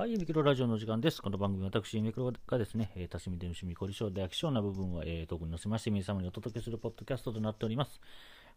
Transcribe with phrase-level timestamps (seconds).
[0.00, 1.20] はい、ミクロラジオの時間です。
[1.20, 8.00] この番組は私、ミクロがですね、えー、多趣味での趣味、凝り性で飽き性な部分を、えー、特に載せまして、皆様にお届けするポッドキャストとなっております。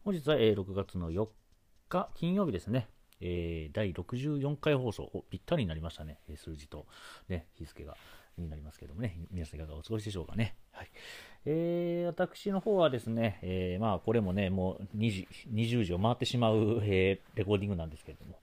[0.05, 1.27] 本日は、えー、6月の4
[1.89, 2.87] 日、金曜日ですね、
[3.19, 6.85] えー、第64回放送、ぴったりになりましたね、えー、数字と、
[7.27, 7.97] ね、日付が。
[8.37, 10.55] になりますけどもね、皆さんいかがお過ごしでしょうかね。
[10.71, 10.89] はい。
[11.45, 18.39] えー、私の方はですね、えー、まあ、これもね、もう2時、20時を回ってしまう、えー、レコーディングなんですけれども、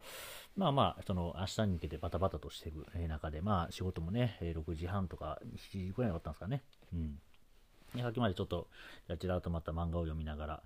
[0.56, 5.38] まあまあ、その明日に向けてバタバタとしていく中で、まあ仕事もね、6時半とか
[5.72, 6.62] 7時くらいに終わったんですかね。
[6.92, 7.18] うん。
[7.98, 8.68] さっきまでちょっと、
[9.08, 10.62] やちらっとまた漫画を読みながら、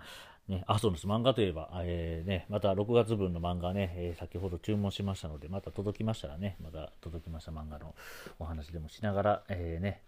[0.48, 1.06] ね、あ、そうです。
[1.06, 7.95] 漫画といえば、えー、ね、また6月分の漫画ね、えー、先ほど注文しましたので、また届きましたらね、また届きました漫画の
[8.39, 10.03] お話でもしながら、えー、ね、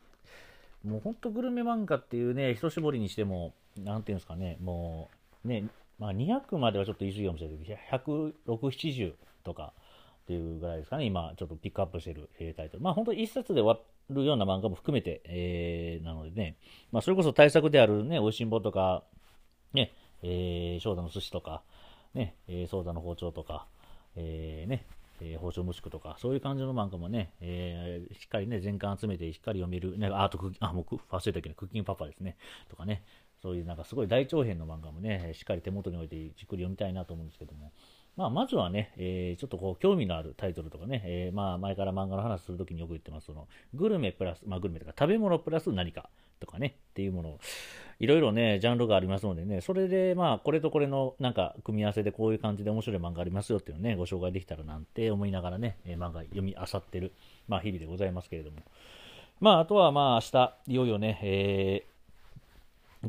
[0.84, 5.08] もうほんとグルメ漫画っていうね、一絞りにしても、なんていうんですかね、も
[5.45, 5.64] う、ね、
[5.98, 9.14] まあ200まではちょっと言い過ぎかもしれないけど、160、70
[9.46, 9.72] とか
[10.24, 12.82] っていうぐらいですかね、今ちょっとピックアップしてる、えタイトル。
[12.82, 16.56] まあ本当一冊で終わるような漫画も含めて、えー、なのでね、
[16.90, 19.04] まあそれこそ対策であるね、おいしんぼとか、
[19.72, 21.62] ね、えー、翔太の寿司とか、
[22.14, 23.66] ね、えー、ソーダの包丁とか、
[24.16, 24.84] えー、ね、
[25.20, 32.36] えー、包丁息子とか、そういう感じの漫画もね、えー、しっかりね、全巻集めてしっかり読める、ね、あとクッキン、あ、もう忘れたけど、クッキングパパですね、
[32.68, 33.02] とかね、
[33.42, 37.72] そういうなんかすごい大長編の漫画もね、しっかり手元に置いてじっくり読みたいなと思うんですけども、
[38.16, 46.08] まあ、まずはね、えー、ちょっとこう、興味のあるタイトルとかね、えー、まあ、前から漫画の話するときによく言ってます、その、グルメプラス、まあ、グルメとか、食べ物プラス何か
[46.40, 47.40] とかね、っていうものを、
[47.98, 57.12] いろいろね、ジャンルがありますのでね、それで、まあ、これとこれの、なんか、組み合わせでこういう感じで面白い漫画ありますよっていうのをね、ご紹介できたらなんて思いながらね、え、漫画読み漁ってる、
[57.48, 58.56] まあ、日々でございますけれども。
[59.40, 61.95] まあ、あとは、まあ、明日、いよいよね、えー、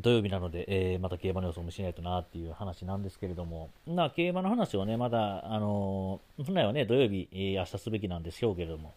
[0.01, 8.93] 土曜日なので、えー、また競馬の予想もしないとなっていう話なんですけれども、な競馬の話をね、まだ、あのー、本来はね、土曜日、えー、明日すべきなんでしょうけれども、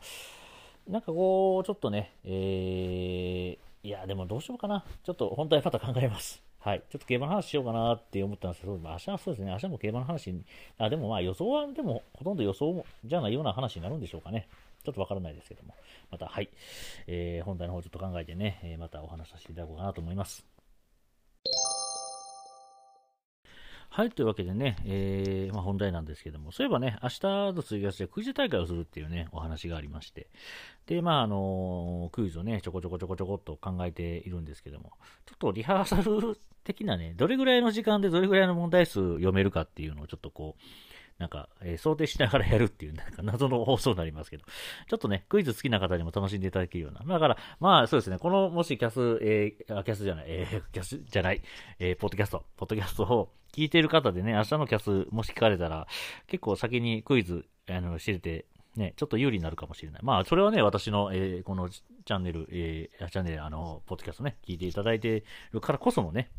[0.89, 4.85] なんかこう、ちょっとね、えー、いや、でもどうしようかな。
[5.05, 6.42] ちょっと本当はまた考えます。
[6.58, 6.83] はい。
[6.91, 10.45] ちょっと競馬の話しようかなって思ったんですけど、明日はそうですね、明日も競馬の話に、
[10.79, 14.47] あ、でもまあ予想は、でもほとんど予想じゃないような話になるんでしょうかね。
[14.85, 15.74] ちょっとわからないですけども。
[16.11, 16.51] また、はい。
[17.07, 20.60] えー、本題の方ちょっと考えてね、えまたお話しさせていただこうかなと思います。
[24.00, 27.20] はい、というわけでね、えー、まあ、本題なんですけども、そういえばね、明日
[27.52, 30.30] の水月でクイズ大会をするっていうね、お話がありまして、
[30.86, 34.92] で、まあ、あのー、クイズをね、ちょこちょこちょこちょこっと考えているんですけども、
[35.27, 40.62] ちょっとリハーサル的なね、どれぐらいの時間でどれぐらいの問題数読めるかっていうのをちょっとこう、
[41.20, 44.45] なんか、えー、想定しながらやるっていう、 なんか謎の放送になりますけど、
[44.89, 47.01] ちょっとね、クイズ好きな方にも楽しんでいただけるような。
[47.01, 51.42] だから、まあそうですね、この、もしキャス、えー、キャスじゃない、えー、キャスじゃない、
[51.79, 55.86] えー、ポッドキャスト、ポッドキャストを聞いている方でね、明日のキャスもし聞かれたら、
[56.27, 60.03] 結構先にクイズ、あの、知れて、ね、ちょっと有利になるかもしれない。
[60.03, 66.30] まあ、それはね、私の、えー、このチャンネル、えー、チャンネル、あの、ポッドキャストね、聞いていただいてるからこそのね、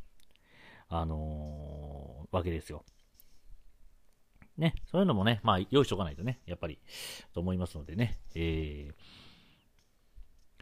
[0.89, 2.83] あのー、わけですよ。
[4.61, 6.79] ね、そういうのもね、まあ、用意しておかないとね、やっぱり、
[7.33, 8.93] と思いますのでね、えー、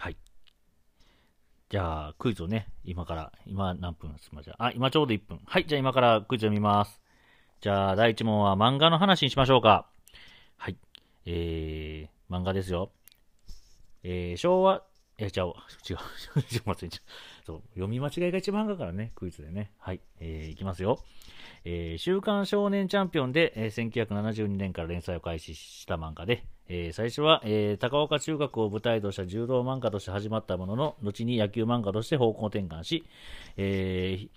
[0.02, 0.18] はい。
[1.70, 4.56] じゃあ、クイズをね、今から、今何分すみません。
[4.58, 5.40] あ、今ちょうど1分。
[5.46, 7.00] はい、じゃあ今からクイズを見ます。
[7.62, 9.88] じゃあ、第1問は漫画の話にしましょうか。
[10.58, 10.78] はい。
[11.26, 12.92] えー、漫画ですよ。
[14.04, 14.84] えー、昭和、
[15.20, 15.54] いや、ちゃう、
[15.90, 15.98] 違う、
[16.48, 16.90] すいません。
[17.46, 19.74] そう、読み間違いが一番だからね、クイズでね。
[19.78, 21.04] はい、えー、いきますよ。
[21.66, 33.04] えー、週刊少年チャンピオンで、えー、1972年から連載を開始した漫画で、えー、最初は、えー、高岡中学を舞台とした柔道漫画として始まったものの、後に野球漫画として方向転換し、
[33.58, 34.30] えー、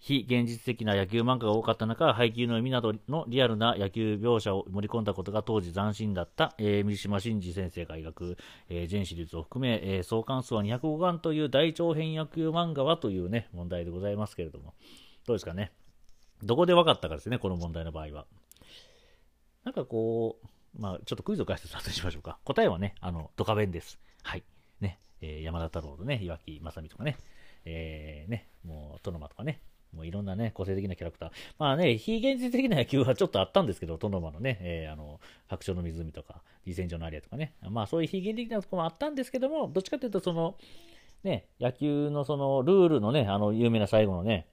[0.00, 8.36] 非現実的な野球漫画が多かった中、配球の意味などのリアルな野球描写を盛り込んだことが当時斬新だった、えー、三島真司先生が描く、
[8.70, 14.72] えー、全シリーズを含め、えー、総関数は205巻という大長編野球漫画はというね、問題でございますけれども、
[15.26, 15.70] どうですかね？
[16.42, 18.26] どこで分かったかですね、この問題の場合は。
[19.64, 22.38] なんかこう、まあ、ちょっとクイズを解説させしましょうか。
[22.44, 23.98] 答えはね、あの、ドカベンです。
[24.22, 24.44] はい。
[24.80, 27.18] ね、えー、山田太郎とね、岩木正美とかね、
[27.66, 29.60] えー、ね、もう、トノマとかね、
[29.94, 31.30] もういろんなね、個性的なキャラクター。
[31.58, 37.54] まあね、非現実的な野球はちょっとあったんですけど、トノマのね、えー、あの、白鳥の湖とか、離戦場のアリアとかね。
[37.68, 40.56] まあそういう非現実的なとこもあったんですけども、どっちかというとその、
[41.24, 44.46] ね、野球のそのルールのね、あの、有名な最後のね、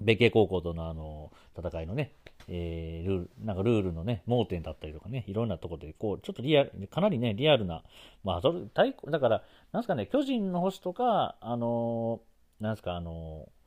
[0.00, 2.12] 米系高校とのあの戦いのね、
[2.48, 7.82] えー、ルール、なんかルールのね、盲点だったりとかね、いろんなところで、こう、ちょっとリアル、かなりね、リアルな、
[8.22, 9.42] まあ、それ、対だから、
[9.72, 13.63] なんすかね、巨人の星とか、あのー、なんすか、あのー、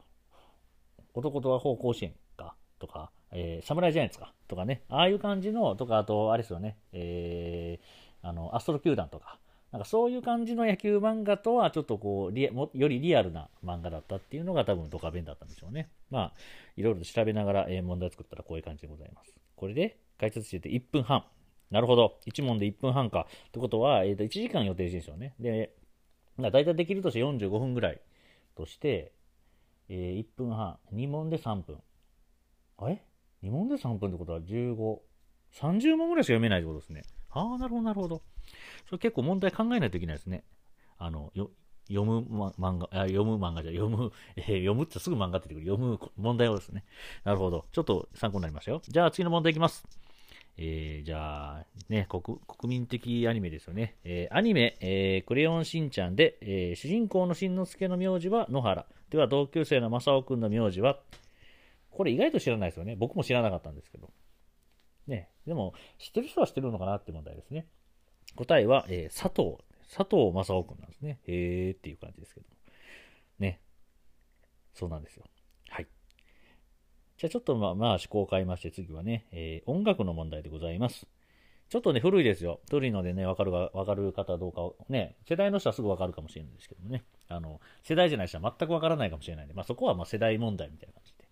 [1.17, 9.39] 男とは方向支援か、とか、えー、侍ジャイアンツか、とかね、ああいう感じの、とか、あと、あれですよね、えー、あの、アストロ球団とか、
[9.71, 15.89] なんかそういう感じの野球漫画とはちょっとこうリも、よりリアルな漫画だったっていうのが多分ドカベンだったんでしょうね。
[16.09, 16.33] まあ、
[16.77, 19.33] いろいろと調べながら、えー、問題作ったらこういう感じでございます。
[19.55, 21.25] これで解説してて1分半。
[21.71, 22.17] なるほど。
[22.27, 23.27] 1問で1分半か。
[23.47, 25.33] ってことは、えっ、ー、と、1時間予定してるんですよね。
[25.39, 25.73] で、
[26.37, 27.99] まあ、大体できるとして45分ぐらい
[28.55, 29.11] として、
[29.89, 30.77] えー、1分半。
[30.93, 31.81] 2問で3分。
[32.77, 33.03] あれ
[33.43, 34.99] ?2 問で3分ってことは15、
[35.53, 37.03] 30問ぐらいしか読めないってことですね。
[37.29, 38.21] ああ、なるほど、なるほど。
[38.85, 40.43] それ結構問題考えないといけないですね。
[40.97, 41.51] あの、よ
[41.89, 42.19] 読む、
[42.57, 45.65] 漫画、読む漫画じゃ、読む、えー、読むってすぐ漫画出てくる。
[45.65, 46.83] 読む問題をですね。
[47.23, 47.65] なるほど。
[47.71, 48.81] ちょっと参考になりましたよ。
[48.85, 49.87] じゃあ次の問題いきます。
[50.57, 53.95] えー、じゃあ、ね、国、国民的アニメですよね。
[54.03, 58.87] えー、アニメ、えー、クレヨンしんちゃんで、え、主人公のしんのすけの名字は野原。
[59.09, 60.99] では、同級生の正雄くんの名字は、
[61.91, 62.95] これ意外と知らないですよね。
[62.95, 64.11] 僕も知らなかったんですけど。
[65.07, 67.67] ね、でも、知ってる人は知ってるのかなって問題ですね。
[68.35, 69.57] 答えは、え、佐藤、
[69.95, 71.19] 佐藤正雄くんなんですね。
[71.27, 72.47] へーっていう感じですけど。
[73.39, 73.61] ね。
[74.73, 75.23] そうなんですよ。
[77.17, 81.07] じゃあちょっとまあ、まあ、思考を変えまして、次はね、えー、音楽の問題でございます。
[81.69, 82.59] ちょっとね、古いですよ。
[82.69, 91.27] 古いのでね、わかるか、わかる方どうかね、世代の人はすぐわかるかもしれないんですけどもね、あの、世代じゃない人は全くわからないかもしれないんで、まあそこはまあ世代問題みたいな感じで、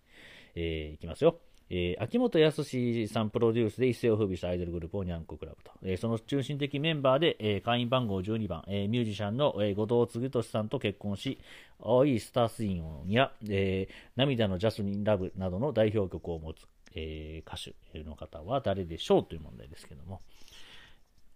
[0.56, 1.38] えー、いきますよ。
[1.68, 2.62] えー、秋元康
[3.08, 11.40] さんプロデュースで一世を風靡したアイドルグループをニャンコクラブと、えー、その中心的メンバーで、えー、会員番号12番、えミュージシャンの、え後藤嗣俊さんと結婚し、
[11.82, 20.20] 青いスタースインや、え涙のジャスミンラブなどの代表曲を持つ、え歌手の方は誰でしょうという問題ですけども、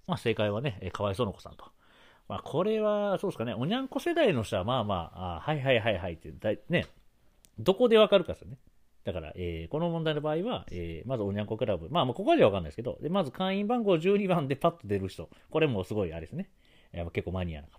[0.06, 1.65] まあ、正解はね、え河合園子さんと。
[2.29, 6.87] まあ、これは、そうですかね、おにゃんこ世代の人は、まあまあ、あはいはいはいはいって、だね、
[7.59, 8.56] どこでわかるかですよね。
[9.05, 11.88] だから、えー、この問題の場合は、えー、まずおにゃんこクラブ。
[11.91, 15.31] まあ、もうここまではわかんないですけど、で、まず会員番号12番でパッと出る人。
[15.50, 16.50] これもすごいあれですね。
[16.93, 17.79] えー、結構マニアな方。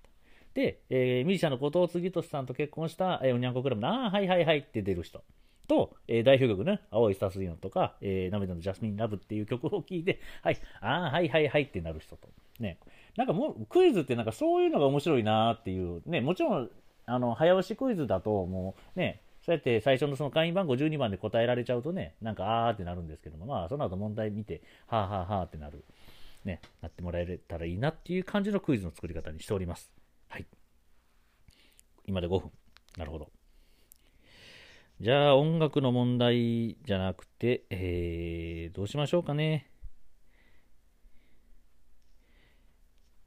[0.54, 5.24] で、えー、ミュージシャンの後藤杉俊さんと結婚した、えー、おにゃんこクラブの、ああ、はいはいはいって出る人。
[5.68, 12.28] と、えー、代表曲ね、青いスタスイオンとか、えー、涙のジャスミンラブっていう曲を聴いて、はい、ああ、はいはいはいってなる人と。
[12.60, 12.78] ね。
[13.16, 16.70] なんかもう、クイズってなんかそういうのが面白いなっていう、ね、もちろん、
[17.06, 25.84] あの、早押しクイズだと、もうね、そうやって最初のその会員番号12番で答えられちゃうとね、なんかあーってなるんですけども、まあその後問題見て、はあはあはあってなる、
[26.46, 29.92] ね、なってもらえたらいいなっていう感じのクイズの作り方にしております。
[30.30, 30.46] はい。
[32.06, 32.52] 今で5分。
[32.98, 33.32] なるほど。
[35.00, 39.72] じゃあ音楽の問題じゃなくて、えー、どうしましょうかね。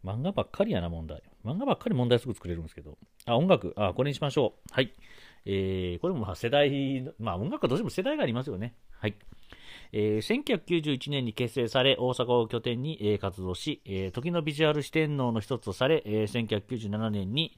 [0.04, 1.22] 漫画ばっかりやな、問題。
[1.44, 2.98] 漫画ばっかり問題すぐ作れるんですけど。
[3.24, 3.72] あ、音楽。
[3.76, 4.72] あ、これにしましょう。
[4.72, 4.94] はい。
[5.46, 8.74] えー、これもま世代、まあ音楽はどうしても世代がありますよね。
[8.98, 9.14] はい。
[9.92, 17.56] えー、1991年に結成され、大阪を拠点に、えー、活動し、えー、時のビジュアル四天王の一つとされ、えー、1997年に、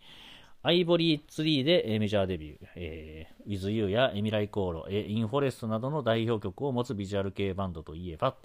[0.63, 8.37] Ivory Tree で、えー、メジャーデビュー、えー、With You やえ、未来航路、えー、 In Forest などの代表曲を持つビジュアル系バンドといえばっ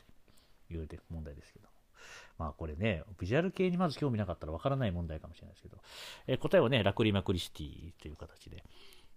[0.68, 1.72] ていう問題ですけど。
[2.38, 5.78] まあこれね、ビジュアル系にまず興味なかったらわからない問題かもしれないですけど、
[6.28, 8.64] えー、答えはね、ラクリマクリシティという形で、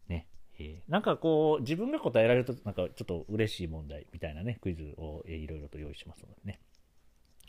[0.08, 0.28] ね、
[0.58, 6.60] えー、なんかこう、自分が答えられると、なんかちょっと嬉しい問題みたいなね、クイズを、いろいろと用意しますのでね。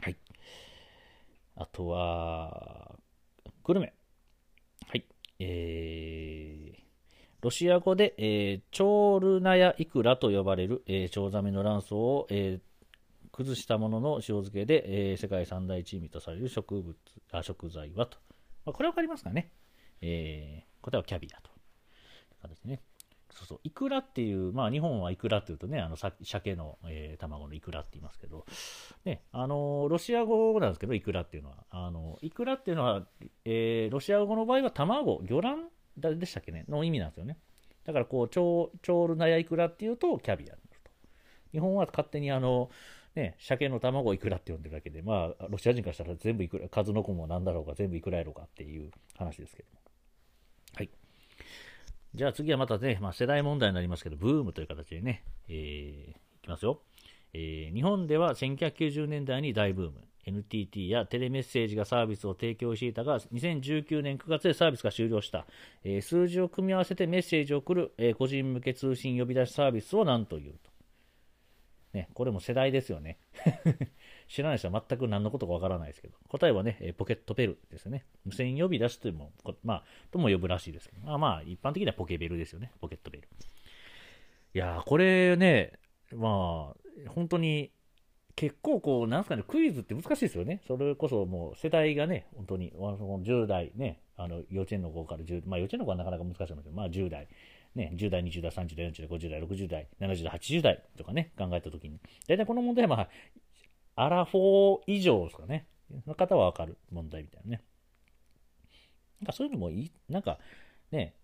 [0.02, 0.18] はい。
[1.56, 2.96] あとは、
[3.64, 3.94] グルメ。
[4.88, 5.06] はい。
[5.40, 6.86] えー、
[7.42, 16.96] ロシア語で、えー、チョールナヤイクラと呼ばれる、えー、チョウザメの卵巣を、えー、崩したものの塩漬けで、えー、世界三大珍味とされる植物
[17.32, 18.18] あ食材はと。
[18.66, 19.52] まあ、これわかりますかね、
[20.02, 21.45] えー、答えはキャビア。
[22.48, 22.82] 形ね。
[23.32, 28.46] そうそう、イクラっていう、まあ日本はイクラっていうとね、あの鮭の、えー、卵のイクラって言いますけど、
[29.04, 33.06] ね、あの、ロシア語なんですけど、イクラっていうのは、あの、イクラっていうのは、
[33.44, 35.70] えー、ロシア語の場合は卵、魚卵
[36.18, 37.38] でしたっけね、の意味なんですよね。
[37.84, 40.92] だからこう、チョールナヤイクラっていうと、キャビアになると。
[41.52, 42.70] 日本は勝手にあの、
[43.16, 49.80] ね、鮭の卵をいくらって呼んでるだけで、まあ、ロシア人からしたら全部いくら、数の子もなんだろうが全部いくらやろうかっていう話ですけども。
[50.76, 50.90] はい。
[52.16, 56.80] じゃあ次はまたね、まあ、世代問題になりますけど、ブームという形でね、えー、いきますよ。
[57.34, 60.02] えー、日本では1990年代に大ブーム。
[60.28, 65.46] NTT やテレメッセージがサービスを提供していたが、2019年9月でサービスが終了した。
[65.84, 70.75] えー、数字を組み合わせてメッセージを送る、え、個人向け通信呼び出しサービスを何というと。
[71.96, 73.18] ね、これも世代ですよね。
[74.28, 78.06] 知らない人は全く何のことかわからないですけど、答えはね、えポケットベルですね。
[78.26, 79.32] 無線呼び出しとも、
[79.64, 82.72] まあ、とも呼ぶらしいですけど、まあまあ、一般的にはポケベルですよね。
[82.82, 83.28] ポケットベル。
[84.54, 85.72] いやー、これね、
[86.12, 87.72] まあ、本当に
[88.36, 90.62] 結構こう、なんすかね、クイズって難しいですよね。
[90.68, 97.28] それこそもう世代がね、本当に、10代ね、あの幼稚園の子から10、まあ幼稚園の子はなかなか難しいんですけど、まあ10代、
[97.76, 103.10] ね、10代、20代、30代、40代、50代、60代、70代、80代とかね、考えたときに、大体この問題はまあ、
[103.96, 105.68] アラフォー以上ですかね、
[106.08, 107.64] の方はわかる問題みたいなね。
[109.22, 110.40] なんかそういうのもいい、なんか
[110.92, 111.16] ね、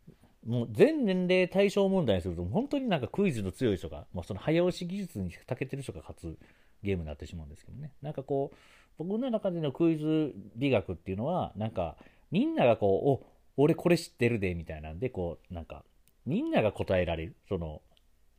[0.46, 6.38] もう全年齢対象問題にすると、本当になんかクイズの強い人が、もうその早押し技術に長けてる人が勝つ
[6.84, 7.92] ゲームになってしまうんですけどね。
[8.02, 11.98] なんかこう、僕の中でのクイズ美学っていうのは、なんか、
[12.32, 13.22] みんながこ
[13.58, 15.84] う、お、俺これ知ってるで、みたいなんで、こう、なんか、
[16.26, 17.36] みんなが答えられる。
[17.48, 17.82] その、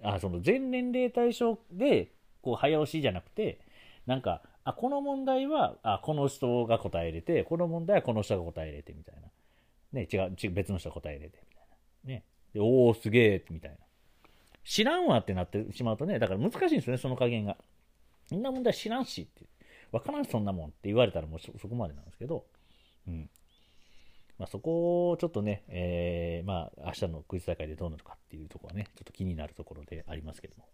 [0.02, 2.12] あ、その全年齢対象で、
[2.42, 3.60] こう、早押しじゃなくて、
[4.06, 9.28] なんか、あ、この問題は、あ、この人が答えれて、この問題はこの人が答えれて、みたいな。
[9.92, 11.66] ね、違う、違う別の人が答えれて、みたい
[12.04, 12.14] な。
[12.14, 12.24] ね。
[12.54, 13.76] でおお、すげえ、みたいな。
[14.64, 17.56] 知らんわってなってしまうとね、だから難しいんですよね、その加減が。
[18.30, 19.44] みんな問題知らんしって。
[19.90, 22.46] わからんそんなもんって言われたらもうそこまでなんですけど、
[23.06, 23.28] うん。
[24.42, 30.66] まあ、そこをちょっとね、えー、まあ、明日のクイズ大会でどうなるかっていうところはね、ちょっと気になるところでありますけども。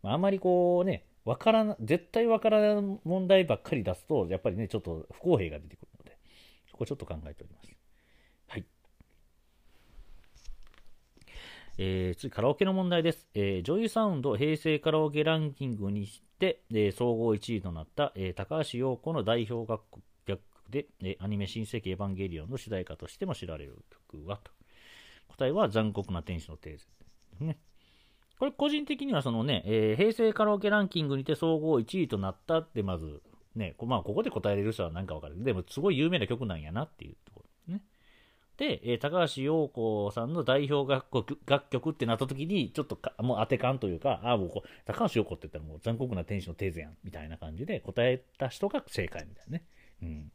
[0.00, 6.16] まあ、あんまりこうね、わからな、絶対わからない問題ばっかり出すと、やっぱりね、ちょっと不公平が出てくるので、
[6.70, 7.76] そこちょっと考えております。
[8.46, 8.64] はい。
[11.78, 13.26] えー、次、カラオケの問題です。
[13.34, 20.00] えー、女優サウンド平成カラオケランキングにして、えー、総合1位となった、えー、高橋洋子の代表楽曲
[20.70, 24.50] で、え、アニメ新世紀エヴァンゲリオンの主題歌としても知られる曲はと。
[25.28, 27.58] 答えは残酷な天使のテーゼね。
[28.38, 33.22] これ個人的にはそのね、えー、平成カラオケランキングにて総合1位となったってまず、
[33.54, 35.42] ね、まあここで答えれる人は何かわかる。
[35.42, 37.82] でもすごい有名な曲なんやなっていうところね。
[38.58, 44.50] で、えー、高橋洋子さんの代表楽曲楽曲ってなった時に、ちょっともう当て感というか、ああ、もう
[44.84, 49.64] 高橋洋子って言ったらもう残酷な天使のテーゼやん、みたいな感じで答えた人が正解みたいなね。
[50.02, 50.32] うん。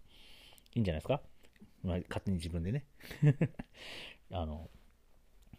[0.75, 1.21] いいんじゃないですか？
[1.83, 2.85] まあ、勝手に自分でね。
[4.31, 4.69] あの、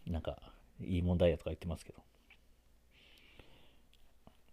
[0.07, 0.37] なんか、
[0.81, 2.01] いい問題やとか言ってますけど。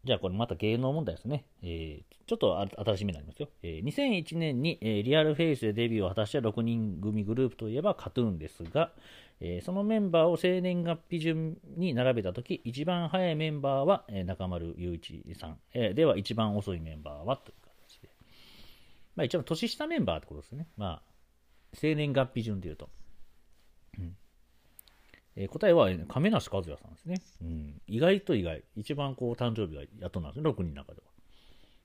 [0.03, 1.45] じゃあこれまた芸能問題ですね。
[1.63, 3.51] えー、ちょっと新しみになりますよ。
[3.63, 8.93] えー、2001年に、えー、リアルフェイスでデビューを果たした6人組グループといえば KAT−TUN ですが、
[9.41, 17.53] えー、そのメンバーを生年月日順に並べたとき、一番早いメンバーは、えー、中丸雄一さん、えー、では一番遅いメンバーはと。
[19.21, 20.67] まあ一番年下メンバーってことですね。
[20.79, 21.03] まあ、
[21.75, 22.89] 生年月日順で言うと。
[23.99, 24.17] うん
[25.37, 27.21] えー、答えは、ね、亀梨和也さんですね。
[27.43, 27.83] うん。
[27.87, 28.65] 意外と意外。
[28.77, 31.09] 一番こう、誕生日がやっとなんですね、6人の中では。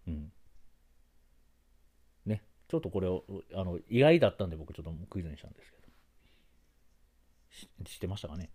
[0.08, 0.32] うん。
[2.25, 2.42] ね。
[2.70, 5.84] ちょっとこれを、あの、意外だったんで僕ちょっとクイズにしたんですけど。
[7.86, 8.50] 知ってましたかね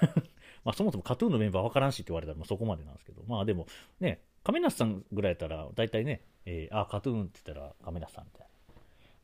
[0.64, 3.66] まあそもそも KAT−TUN のメンバー分からんしって言われたらもうそこまでなんですけど、まあでも
[4.00, 8.74] ね、亀梨さんぐらいやったら大体ね、えー、あ、KAT−TUN って言ったら亀梨さんみたいな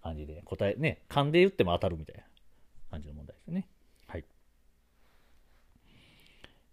[0.03, 2.23] 感じで答え、ね、勘で言っても当たるみたいな
[2.91, 3.67] 感じの問題ですね。
[4.07, 4.25] はい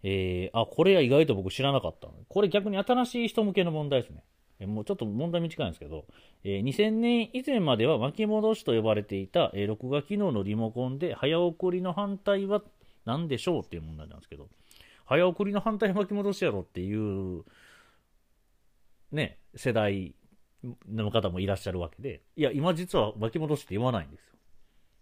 [0.04, 2.10] えー、あ、これは意外と僕知らなかった。
[2.28, 4.26] これ逆に新しい人向けの問題ですね。
[4.60, 6.06] えもうちょっと問題短いんですけど、
[6.44, 12.62] えー、2000年以前までは巻き戻しと呼ばれていた、えー、録画機能のリモコンで早送りの反対は
[13.06, 14.50] 何でしょうっていう問題なんですけど、
[15.06, 17.44] 早送りの反対巻き戻しやろっていう、
[19.14, 20.14] ね、世代
[20.88, 24.36] の方もいらっしゃるわけで、いや、今実は巻き戻しって言わないんですよ。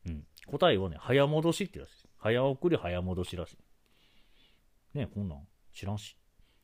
[0.07, 0.23] うん。
[0.47, 2.07] 答えをね、早戻しって言うらしい。
[2.17, 4.97] 早送り、早戻しらしい。
[4.97, 5.39] ねこんなん
[5.73, 6.17] 知らんし。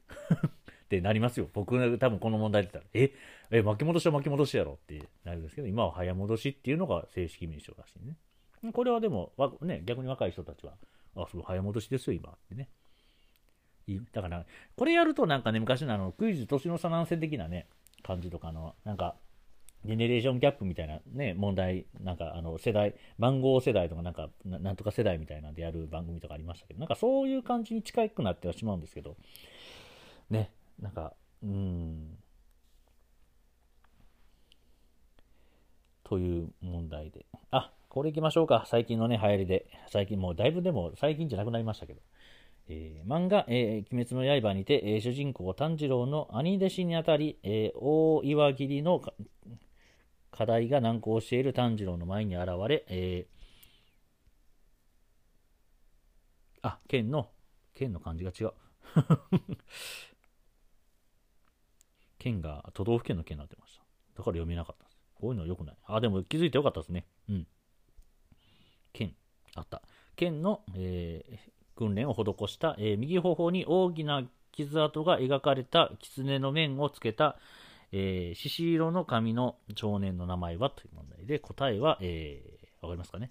[0.86, 1.50] ってなりますよ。
[1.54, 3.12] 僕、多分この問題で言ったら、え、
[3.52, 8.16] え、巻き戻しは巻き戻しやろってなるんですけど、今は早戻しっていうのが正式名称らしいね。
[8.72, 10.74] これはでも、わね、逆に若い人たちは、
[11.16, 12.70] あ、それ早戻しですよ、今ってね。
[14.12, 17.68] だから、これやるとなんかね、昔のあの、クイズ年の差難戦的なね、
[18.06, 19.16] 感じとかの、なんか、
[19.86, 29.16] ジェネレーションギャップみたいなね、問題、なんかあの世代、番号世代とかなんか、なんとか世代みたいなんでやる番組とかありましたけど、なんかそういう感じに近くなってはしまうんですけど、
[30.30, 32.18] ね、なんか、うーん、
[36.04, 37.26] という問題で。
[37.52, 38.66] あ、これ行きましょうか。
[38.68, 39.66] 最近のね、流行りで。
[39.88, 42.02] 最近もうだいぶでも最近じゃなくなりましたけど。
[42.68, 49.02] えー、漫画、えー、鬼滅の刃にて、えー、主人公炭治郎の兄弟子にあたり、えー、大岩切りの
[50.32, 57.30] 課題が難航している炭治郎の前に現れ、えー、あ、剣の、
[57.76, 58.54] 剣の漢字が違う。
[62.18, 63.84] 県が都道府県の県になってました。
[64.16, 64.98] だから読めなかったです。
[65.14, 65.78] こういうの良くない。
[65.86, 67.06] あ、でも気づいてよかったですね。
[67.30, 67.48] うん。
[68.94, 69.16] 県、
[69.54, 69.84] あった。
[70.16, 71.40] 県の、えー、
[71.76, 77.38] 訓練を施した、えー、右頬に大きな傷跡が描かれた狐の面をつけた、
[77.92, 83.30] えー、獅子色の髪の少年の名前はという問題で、答えは、えー、わかりますかね？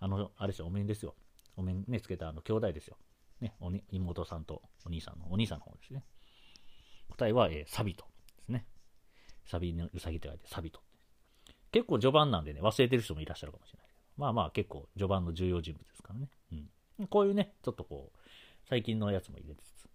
[0.00, 1.14] あの、あれですよ、お面ですよ。
[1.56, 2.96] お面ね、つけたあの、兄弟ですよ。
[3.40, 6.04] ね、おに妹さんとお兄さんの、お兄さんの方ですね。
[7.08, 8.04] 答えは、えー、サビト
[8.36, 8.66] ですね。
[9.46, 10.80] サビのうさぎって書いて、サビト。
[11.72, 14.00] 結構序盤なんでね、忘れてる人もいらっしゃるかもしれないけど。
[14.16, 16.28] まあまあ結構序盤の重要人物ですからね。
[17.06, 18.18] こういうね、ちょっとこう、
[18.68, 19.88] 最近のやつも入れつつ。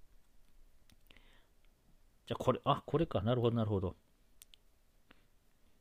[2.27, 3.21] じゃあこれ、あ、これか。
[3.21, 3.95] なるほど、なるほど。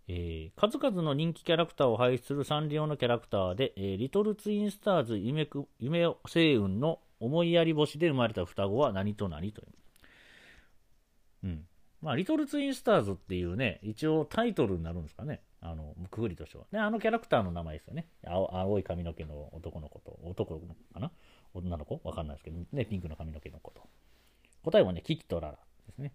[0.08, 9.68] えー、数々の人気キャラクターを配出するサンリオのキャラクターで、えー、リトルツインスターズ夢く夢星雲の思いやり星で生まれた双子は何と何という。
[11.44, 11.64] うん。
[12.00, 15.40] まあ、リトルツインスターズっていうね、一応タイトルになるんですかね。
[15.60, 16.64] あの、くぐりとしては。
[16.72, 18.08] ね、あのキャラクターの名前ですよね。
[18.26, 21.12] 青い髪の毛の男の子と、男かな？
[21.52, 22.00] 女の子？
[22.02, 23.82] わかんないですけど、ね、ピンクの髪の毛の子と。
[24.64, 26.12] 答えはね、キキとララですね。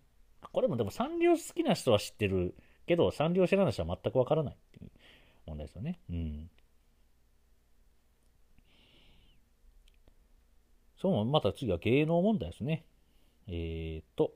[0.51, 2.55] これもでもサンリオ好きな人は知ってる
[2.87, 4.91] けど、サンリオ知らない人は全くわからないっていう
[5.45, 5.99] 問題ですよね。
[6.09, 6.49] うん。
[10.99, 12.85] そう、また次は芸能問題ですね。
[13.47, 14.31] えー、っと、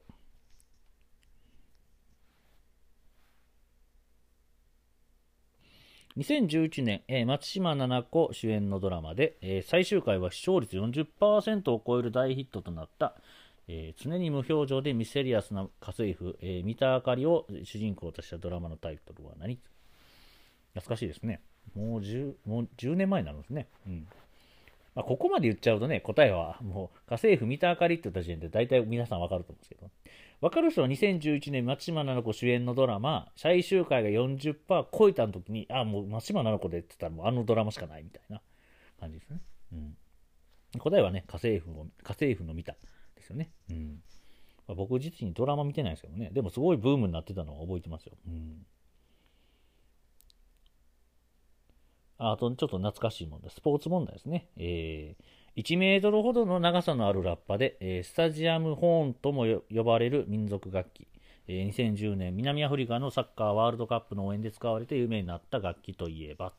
[6.18, 13.16] 2011年、え、松島菜々子主演のドラマで、え、最終回は視聴率40%を超える大ヒットとなった、
[13.68, 19.58] え、常に無表情でミステリアスな家政婦、え、三田あかりを主人公としたドラマのタイトルは何？
[20.74, 21.42] 懐かしいですね。
[21.76, 23.68] もう 10, もう10年前になるんですね。
[23.88, 24.08] うん
[24.96, 29.90] まあ、ここまで言っちゃうとね、答えはもう家政婦三田あかりって言った時点で大体皆さんわかると思うんですけど、
[30.42, 34.56] わかる人は2011年松島菜々子主演のドラマ、最終回が40%
[34.92, 38.42] 超えた時に、あ、もう松島菜々子でって言ったらもうあのドラマしかないみたいな
[39.00, 39.40] 感じですね。
[39.74, 39.98] うん。
[40.80, 42.76] 答えはね、家政婦を、家政婦の見た。
[43.16, 43.52] ですよね。
[43.70, 44.02] うん。
[44.68, 46.32] まあ、僕実にドラマ見てないですけどね。
[46.34, 48.14] でもすごいブームになってたのは覚えてますよ。
[48.28, 48.66] うん。
[52.24, 53.50] あと、ちょっと懐かしい問題。
[53.50, 54.48] スポーツ問題ですね。
[54.58, 55.24] えー、
[55.60, 61.08] 1メートルほどの長さのあるラッパで、えー、スタジアムホーンとも呼ばれる民族楽器。
[61.48, 66.54] えー、2010年、南アフリカのサッカーワールドカップの応援で使われて有名になった楽器といえば、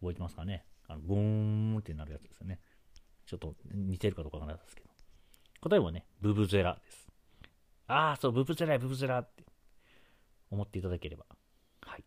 [0.00, 0.64] 覚えてますかね？
[0.88, 2.60] あのブーンってなるやつですよね。
[3.26, 4.90] ちょっと似てるかどうかわからないですけど。
[5.62, 7.08] 答えはね、ブブゼラです。
[7.88, 9.44] ああ、そう、ブブゼラ、ブブゼラって
[10.50, 11.24] 思っていただければ。
[11.82, 12.04] はい。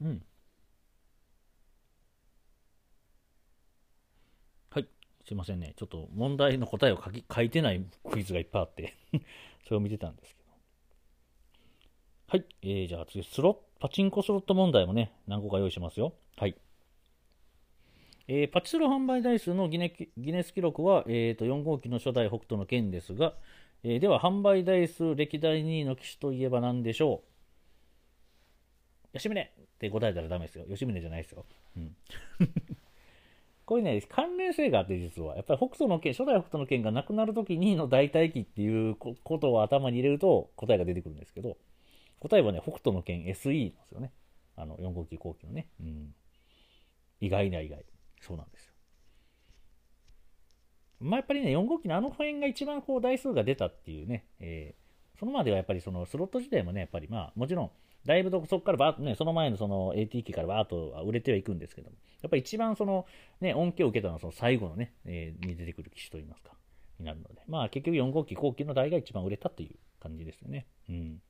[0.00, 0.22] うん。
[5.30, 5.74] すいませんね。
[5.76, 8.94] ちょっと問題の答えを書き書いてないクイズがいっぱいあって
[9.62, 10.50] それを見てたんですけど。
[12.26, 12.44] はい。
[12.62, 16.14] えー、じゃあ次、スロパチンコスロット問題もね、何個か用意しますよ。
[16.36, 16.56] はい。
[18.26, 23.36] えー、パチスロ販売台数のギネギネス記録は、えーと、4号機の初代北斗の剣ですが、
[23.84, 27.22] えー、では販売台数歴代2位の機種といえば何でしょ
[29.14, 29.16] う？
[29.16, 30.64] 吉宗って答えたらダメですよ。
[30.64, 31.46] 吉宗じゃないですよ。
[31.76, 31.96] うん
[33.70, 41.56] こういうね、関連性があって実は、やっぱり北斗の剣、初代北斗の剣がなくなるときにの代替機っていうことを頭に入れると答えが出てくるんですけど、
[42.18, 44.12] 答えはね、北斗の剣 SE なんですよね。
[44.56, 45.68] あの、4号機後期のね。
[45.80, 46.12] うん。
[47.20, 47.84] 意外な意外。
[48.20, 48.72] そうなんですよ。
[50.98, 57.70] まあ、やっぱりね、4号機のあの辺が一番こう台数が出たっていうね、えー、そのまではやっぱりそのスロット時代もね、やっぱりまあ、もちろん、
[58.06, 63.06] だいぶそこからバーッとね、その前のその AT 機からバーッと売れてはいくんですけども、やっぱり一番その、
[63.40, 66.52] ね、恩恵を受けたのはその最後のね、えー、に出てくる機種といいますか、
[66.98, 70.66] になるので、まあ結局4号機後期の台が一番売れたという感じですよね。
[70.88, 71.22] うん。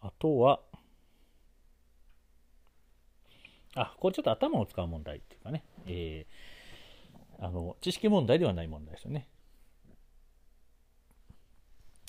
[0.00, 0.60] あとは、
[3.74, 9.28] あ、これちょっと頭を使う問題っていうかね、えー、あの、知識問題ではない問題ですよね。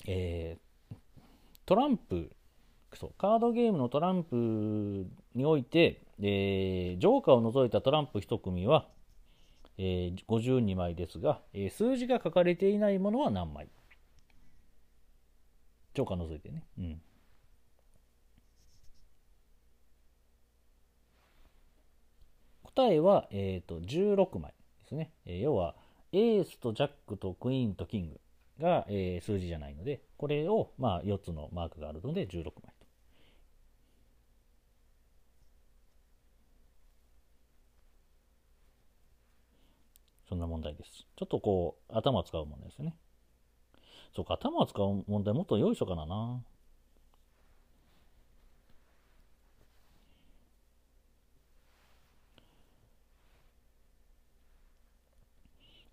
[0.06, 0.67] えー、
[1.68, 2.30] トランプ、
[2.94, 8.88] そうカードゲームのトランプにおいて、えー、ジョーカーを除いたトランプ1組は、
[9.76, 13.68] えー、52枚ですが、えー、数字が書かれていないものは何枚？
[15.92, 16.64] ジョーカー除いてね。
[16.78, 17.02] うん。
[22.62, 25.12] 答えは、えーと、16枚ですね。
[25.26, 25.74] えー、要は、
[26.12, 28.20] エースとジャックとクイーンとキング。
[28.60, 32.86] が、えー、数字じゃないので、これを、まあ、4つのマークがあるので16枚と。
[40.28, 41.06] そんな問題です。
[41.16, 42.94] ちょっとこう、頭を使う問題ですよね。
[44.14, 46.42] そうか、頭を使う問題もっと用意しようかなな。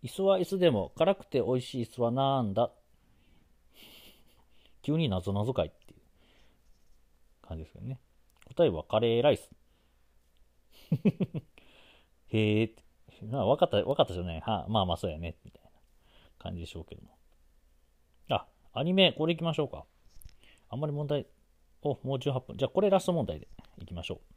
[0.06, 2.72] 椅子は椅子でも辛くて美味しい椅子はなんだ？
[4.84, 6.00] 急に謎謎かいっていう
[7.42, 8.00] 感じですけどね。
[8.46, 9.50] 答えはカレーライス。
[12.30, 12.76] へえ、
[13.24, 14.40] まあ、分かった、分かったじゃない。
[14.42, 15.38] はまあまあそうやね。
[15.44, 15.70] みたいな
[16.38, 17.18] 感じでしょうけども。
[18.30, 19.86] あ、アニメ、これ行きましょうか。
[20.70, 21.26] あんまり問題、
[21.82, 22.58] お、もう18分。
[22.58, 23.48] じゃあこれラスト問題で
[23.80, 24.35] いきましょう。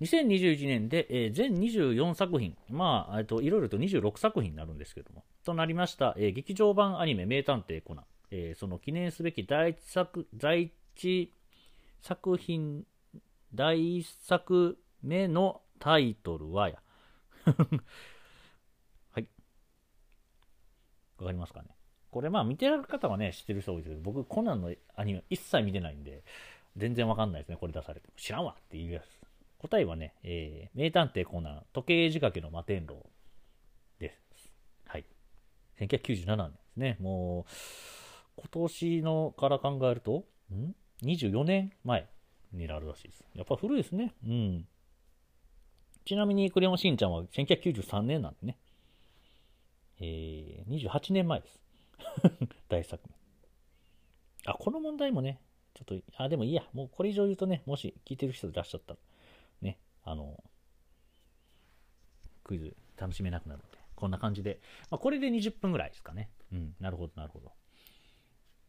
[0.00, 11.32] 2021年で、えー、全24作品、まあ、えっと、いろいろと26作品になるんですけども、となりました、えー、劇場版アニメ名探偵コナン、えー、その記念すべき第一作、第一
[12.00, 12.84] 作品、
[13.54, 16.82] 第一作目のタイトルはや。
[19.12, 19.28] はい。
[21.18, 21.68] わかりますかね。
[22.10, 26.24] これまあ見てる方はね、知ってる人多いですけど、僕コナンのアニメ一切見てないんで、
[26.76, 28.14] 全然わかんないですね、これ出されても。
[28.16, 29.23] 知らんわっていうやつ。
[29.68, 33.06] 答えはね、えー、名探偵コナン、時計仕掛けの摩天楼
[33.98, 34.52] です。
[34.86, 35.06] はい。
[35.80, 36.98] 1997年ですね。
[37.00, 42.06] もう、今年のから考えると、ん ?24 年前
[42.52, 43.24] になるらしいです。
[43.34, 44.12] やっぱ古いですね。
[44.26, 44.66] うん。
[46.04, 48.58] ちなみに、クレヨンしんちゃんは1993年なんでね。
[49.98, 51.62] えー、28年前です。
[52.68, 53.14] 大作目。
[54.44, 55.40] あ、この問題もね、
[55.72, 56.64] ちょっと、あ、でもいいや。
[56.74, 58.98] もうこれ以上言うとね、もし聞いてる人いらっしゃったら、
[60.04, 60.42] あの、
[62.44, 66.30] クイズ楽しめなくなるので、こんな感じで、まあ、これで20分ぐらいですかね。
[66.52, 67.52] うん、なるほど、なるほど。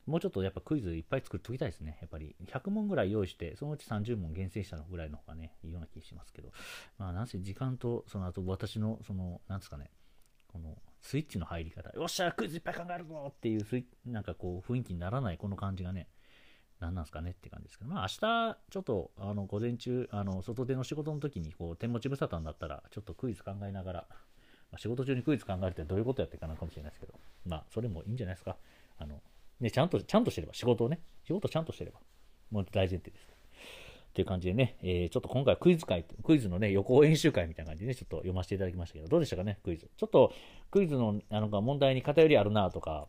[0.05, 1.97] もうちょっとやっぱクイズいっぱい作っておきたいですね。
[1.99, 6.51] やっぱり100問ぐらい用意して、そのうち30問厳選したのぐらいの方がね、いいような気がしますけど、
[6.99, 9.89] まあなんせ時間と、その後私の、その、なんですかね、
[10.47, 16.07] このスイッチの入り方、よっしゃ、クイズいっぱい考えるぞっていうなんかこう雰囲気にならないこの感じがね、
[16.79, 24.05] 何なんすかねって感じですけど、まあ明日、ちょっと、あの、午前中、あの、外での仕事の時に、こう、手持ち無沙汰になったら、ちょっとクイズ考えながら、
[24.71, 27.13] まあ、仕事中にクイズ考えるってどういうことやっていかなかもしれないですけど、
[27.45, 28.57] まあ、それもいいんじゃないですか。
[28.97, 29.21] あの、
[29.59, 31.99] ね、ちゃんと、ちゃんとしてれば、仕事をね、仕事ちゃんとしてれば、
[32.51, 33.27] もう大前提です。
[33.27, 39.89] っていう感じでね、えー、ちょっと今回クイズ会、クイズのね、予行演習会みたいな感じでね、ちょっと読ませていただきましたけど、どうでしたかね、クイズ。
[39.97, 40.31] ちょっと、
[40.71, 43.07] クイズの、あの、問題に偏りあるなとか、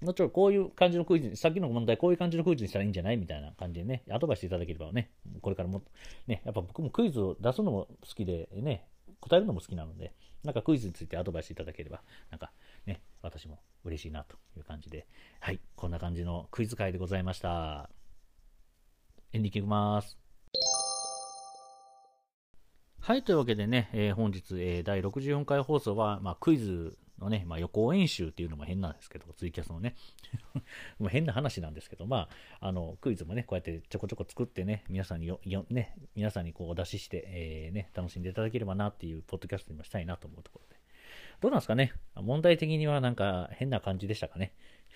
[0.00, 5.82] もちろんこういう感じのクイズに、さっきの問題こういう感じのクイズにしたらいいんじゃないみたいな感じでね、アドバイスいただければね、これからも、
[6.26, 8.86] ね、やっぱ僕もクイズを出すのも好きでね、
[9.20, 10.12] 答えるのも好きなので、
[10.44, 12.52] なんかクイズについてアドバイスいただければ、なんか
[12.84, 15.06] ね、私も嬉しいなという感じで、
[15.40, 17.88] はい、こんな感じのクイズ会でございました。
[19.32, 20.18] エンディングいきます。
[23.00, 29.94] はい、というわけでね、えー、本日、えー、第64回放送は、まあ、クイズのね、まあ、予行演習っていうのも変なんですけど、ツイキャスのね、
[30.98, 32.28] もう変な話なんですけど、ま
[32.60, 40.76] あ、あの、クイズもね、こうやってちょこちょこ作ってね、皆さんによ、よね、皆さんにこうお出しして、えー、ね、楽しんでいただければなっていう、ポッドキャストにもしたいなと思うところで。
[41.40, 41.92] どうなんですかね？
[42.14, 44.52] 問題的にはなんか変な感じでしたかね？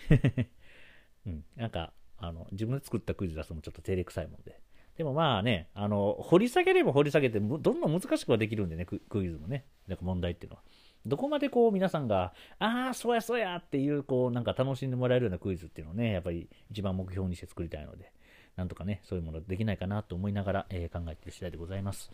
[1.27, 4.61] うん、なんか、あの、自分で作ったクイズ出すのもちょっと照れくさいもんで。
[4.97, 9.65] でもまあね、あの、掘り下げれば掘り下げて、どんどん難しくはできるんでね、クイズもね。
[9.87, 10.63] なんか問題っていうのは。
[11.07, 18.13] どこまでこう皆さんが、ああ、そうやそうやっていう、こう、なんか楽しんでもらえるようなクイズっていうのをね、やっぱり一番目標にして作りたいので、
[18.57, 22.11] なんとかね、そういうものできないかなと思いながら、えー、考えてる次第でございます。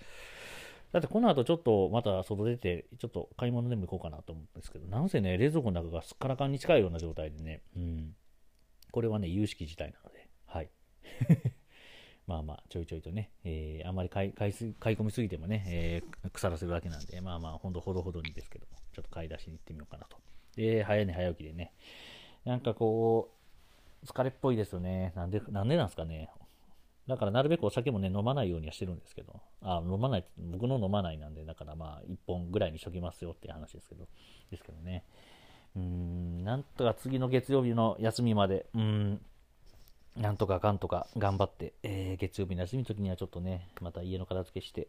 [0.93, 8.15] だってこの後ちょっとまた外出て、ちょっと買い物でも行こうかなと思うんですけど、なんせね、冷蔵庫の中がすっからかんに近いような状態でね、うん。
[8.93, 10.71] これはね、有識事態なので、はい。
[12.27, 20.17] まあまあ、ちょいちょいとね、えー、あんまり買い買い買い込みすぎてもね、えー、腐らせるだけなんで、まあまあ、ほんとほどほどにですけども、ちょっと買い出しに行ってみようかなと。
[20.57, 21.73] で、早寝早起きでね、
[22.45, 23.31] なんかこ
[24.03, 25.13] う、疲れっぽいですよね。
[25.15, 26.31] なんで、なんでなんですかね。
[27.07, 34.09] だからなるべくお酒もね、飲まないようにはしてるんですけど、あ、飲まない、僕の飲まないなんで、だからまあ、1本ぐらいにしときますよっていう話ですけど、
[34.51, 35.05] ですけどね。
[35.77, 39.21] うーん、なんとか次の月曜日の休みまで、うーん、
[40.17, 44.89] なんとかかんとか頑張って、えー、月曜日の休みの時にはちょっとね、また家の片付けして、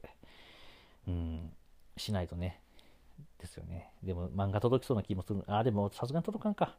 [1.07, 1.51] うん、
[1.97, 2.61] しないとね、
[3.39, 3.91] ですよね。
[4.03, 5.43] でも漫画届きそうな気もする。
[5.47, 6.75] あ、でもさすがに届かんか。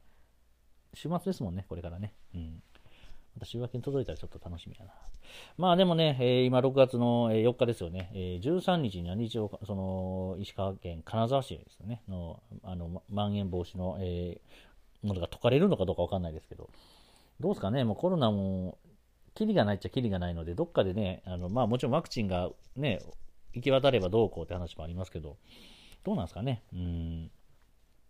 [0.94, 2.14] 週末ですもんね、これからね。
[2.34, 2.62] うん。
[3.34, 4.92] また週明けに届いたらちょっと楽しみやな。
[5.58, 8.11] まあでもね、えー、今6月の4日ですよね。
[8.14, 16.70] えー、13日には日曜、その、石川県金沢市ですよね、の、あの、まん延防止の、えー、ものが解かれるのかどうかわかんないですけど、
[17.40, 18.79] どうですかね、もうコロナも、
[19.35, 23.01] キリがないっちゃキリがないので、どっかでね、あのまあ、もちろんワクチンがね、
[23.55, 25.37] 行き渡ればどうこうって話もありますけど、
[26.05, 26.62] どうなんですかね。
[26.72, 27.31] うん。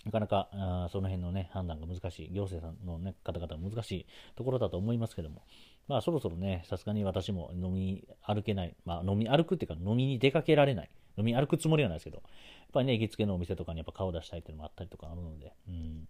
[0.05, 5.43] なかなかあその辺のね、判断が難しい、行政さんの、ね、方々が難しいところだと思いますけども、
[5.87, 12.25] まあそろそろね、さすがに私も飲み歩けない、まあ飲み歩くっていうか飲みに出かけられない、飲み歩くつもりはないですけど、やっ
[12.73, 16.09] ぱりね、行きつけのお店とかにやっぱ顔出したいっていうのもあったりとかあるので、うん。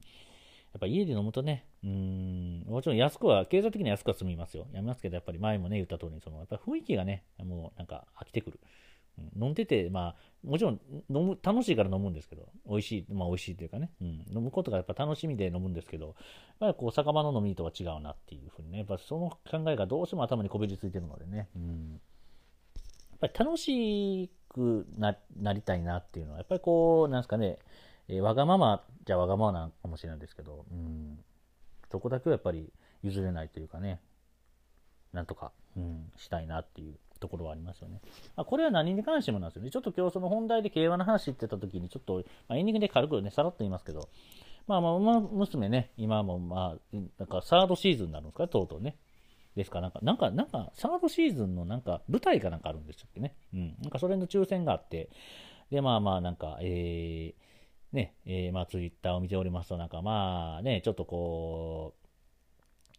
[0.73, 4.67] やっぱ家で飲むとね、うーん、もちろん安くは、経済的には安くは済みますよ。
[4.73, 8.61] やめますけど、やっぱり前もね、言った通り、その、やっぱ雰囲気がね、もうなんか飽きてくる。
[8.63, 8.69] うん
[9.37, 16.15] 飲んでて、まあ、もちろん飲む楽しいから飲むんですけど、美味しい、まあ美味しいというかね、うん、飲むことがやっぱ楽しみで飲むんですけど、やっ
[16.61, 22.01] ぱりこう、酒場の飲みとは違うなっていうふうにね、やっぱその考えがどうしても頭にこびりついてるのでね、うん、
[23.11, 27.59] やっぱり楽しくなりたいなっていうのは、やっぱりこう、なんですかね、
[28.09, 31.19] えー、わがままじゃわがままなのかもしれないですけど、うん、
[31.91, 34.01] そこだけはやっぱり譲れないというかね、
[35.13, 38.01] なんとか、うん、したいなっていうところはありますよね。
[38.37, 39.71] まあ、これは何に関してもなんですよね。
[39.71, 44.09] ちょっと今日その本題で競馬の話言ってた時に、ちょっと、まあ、エンディングで軽くね、さらっと言いますけど、
[44.67, 48.43] まあまあ、馬娘ね、今もまあ、なんかサードシーズンになるんですか？
[48.45, 48.97] ねとうとうね。
[49.57, 49.81] ですか？
[49.81, 53.35] なんか、なんか、なんか、サードシーズンのなんか、舞台かなんかあるんでしたっけね？
[53.55, 53.77] うん。
[53.81, 55.09] なんか、それの抽選があって、
[55.71, 57.48] で、まあまあ、なんか、えー、
[57.93, 62.09] ね、えー、まあ、ツイッターを見ておりますと、なんか、まあね、ちょっとこう、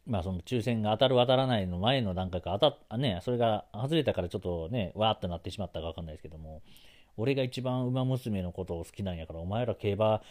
[0.10, 6.64] まあその抽選が当たる当たらないの前の段階か当たっ、ね、それが外れたからちょっとね、わーってなってしまったかわかんないですけども、
[7.16, 10.22] 俺が一番馬娘のことを好きなんやから、お前ら競馬、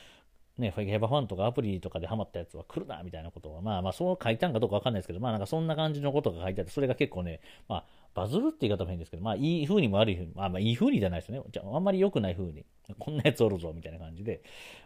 [0.57, 11.41] ね、競馬ファンとかアプリとかでハマったやつは来るな、みたいなことは、まあまあそう書いたんかどうかわかんないですけど、まあなんかそんな感じのことが書いてあって、それが結構ね、まあバズるって言い方も変ですけど、まあいい風にも悪い風に、まあまあいい風にじゃないですね。
[11.51, 12.65] じゃあんまり良くない風に、
[12.99, 14.43] こんなやつおるぞ、みたいな感じで、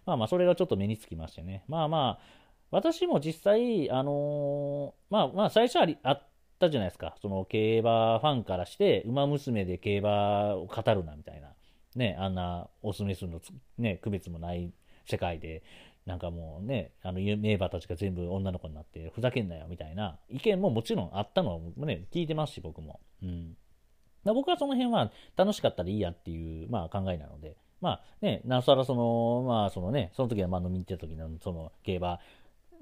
[0.06, 1.64] まあまあそれがちょっと目につきましてね。
[1.68, 2.24] まあまあ、
[2.70, 7.16] 私も実際、あのー、まあまあ最初ありあったじゃないですか。
[7.20, 11.48] その競馬ファンからして、馬娘で競馬を語るなみたいな。
[11.94, 13.40] ね、あんなオスメスの
[13.76, 14.72] ね、区別もない
[15.04, 15.62] 世界で、
[16.06, 23.00] なんかもうね、あの名馬たちが全部女の子になって、ふざけんなよみたいな意見ももちろんあったのはね、聞いてますし、僕も。
[23.22, 23.56] うん。
[24.24, 32.20] 僕はその辺は楽しかったらいいやっていう、まあ、考えなので、まあね、なおさらその、まあそのね、その時はまあ飲みに行った時のその競馬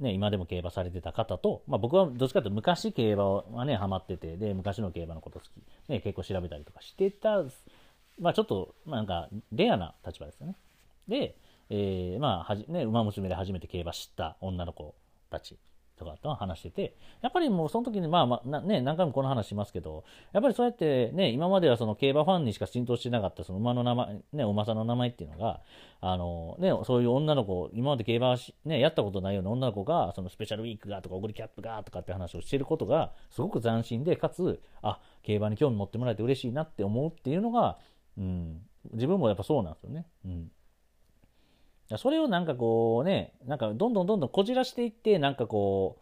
[0.01, 5.49] ね、今でも競馬されてた方と、まあ、僕はどっちかというと昔競馬はね、ハマってて、で、昔の競馬のこと好き、
[5.91, 7.45] ね、結構調べたりとかしてた、
[8.19, 10.57] まあ、ちょっと、まあなんか、レアな立場ですよね。
[11.07, 11.37] で、
[11.71, 14.95] えー、まあ、はじ、ね、馬娘で初めて競馬知った女の子
[15.31, 15.57] たち
[16.01, 20.03] とかと話してて、やっぱりもうその時に、まあまあ、ね、何回もこの話しますけど、
[20.33, 25.61] やっぱりそうやってね、今まではその競馬ファンにしか浸透してなかったその馬の名前、ね、お馬さんの名前っていうのが、
[26.01, 37.79] あの、ね、そういう女の子、今まで競馬ね、やったことないような女の子が、そのスペシャルウィークがとか、オグリキャップがとかって話をしてることが、すごく斬新で、かつ、あ、競馬に興味持ってもらえて嬉しいなって思うっていうのが、
[38.17, 40.07] うん、自分もやっぱそうなんですよね。
[40.25, 40.51] うん
[41.99, 45.99] それをなんかこうね、なんかどんどんどんどんこじらしていって、なんかこ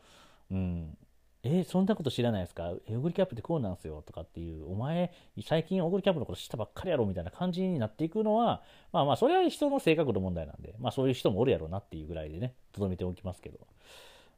[0.51, 0.97] う、うん、
[1.43, 2.73] えー、そんなこと知らないですか？
[2.91, 5.13] オグリキャップってこうなんすよとかっていう、お前、
[5.47, 13.59] 最近オグリキャップのこと知ったばっかりやろみたいな感じになっていくのは、まあまあ、それは人の性格の問題なんで、まあそういう人もおるやろうなっていうぐらいでね、とどめておきますけど。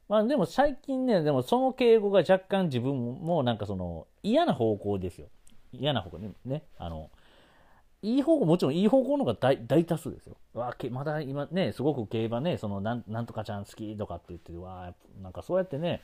[0.09, 5.29] まあでも最近ね、でもその敬語が若干自分もなんかその嫌な方向ですよ。
[5.73, 6.33] 嫌な方向ね。
[6.45, 7.11] ねあの、
[8.03, 10.37] いい方向、もちろんいい方向の方が大大多数ですよ。
[10.55, 16.03] わまだ今ね、すごく競馬ね、そのなんなんとかちゃん好きとかって言ってわなんかそうやってね、